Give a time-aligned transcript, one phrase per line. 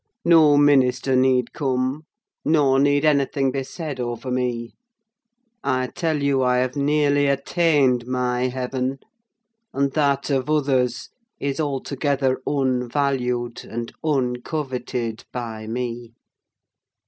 [0.25, 2.05] No minister need come;
[2.43, 8.97] nor need anything be said over me.—I tell you I have nearly attained my heaven;
[9.73, 11.09] and that of others
[11.39, 16.13] is altogether unvalued and uncoveted by me."